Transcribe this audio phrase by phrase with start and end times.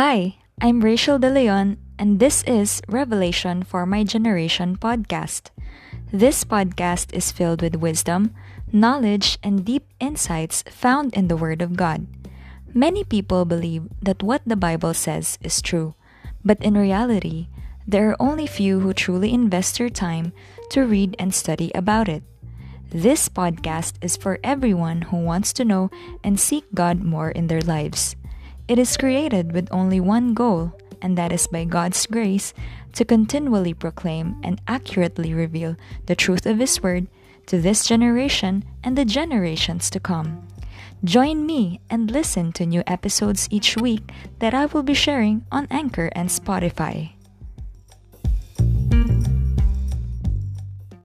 [0.00, 5.52] Hi, I'm Rachel De Leon, and this is Revelation for My Generation podcast.
[6.10, 8.32] This podcast is filled with wisdom,
[8.72, 12.06] knowledge, and deep insights found in the Word of God.
[12.72, 15.92] Many people believe that what the Bible says is true,
[16.42, 17.48] but in reality,
[17.86, 20.32] there are only few who truly invest their time
[20.70, 22.22] to read and study about it.
[22.88, 25.90] This podcast is for everyone who wants to know
[26.24, 28.16] and seek God more in their lives.
[28.68, 32.54] It is created with only one goal, and that is by God's grace
[32.94, 37.08] to continually proclaim and accurately reveal the truth of His Word
[37.46, 40.46] to this generation and the generations to come.
[41.04, 45.66] Join me and listen to new episodes each week that I will be sharing on
[45.68, 47.12] Anchor and Spotify.